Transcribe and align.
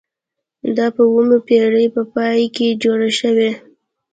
دا 0.75 0.85
په 0.95 1.01
اوومې 1.09 1.37
پیړۍ 1.47 1.87
په 1.95 2.01
پای 2.13 2.41
کې 2.55 2.79
جوړ 2.83 2.99
شوي. 3.19 3.51